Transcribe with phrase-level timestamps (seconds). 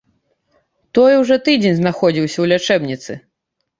[0.97, 3.11] Той ужо тыдзень знаходзіўся ў лячэбніцы.